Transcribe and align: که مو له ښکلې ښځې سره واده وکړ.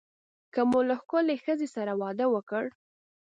که 0.53 0.61
مو 0.69 0.79
له 0.89 0.95
ښکلې 1.01 1.35
ښځې 1.43 1.67
سره 1.75 1.91
واده 2.01 2.25
وکړ. 2.33 2.63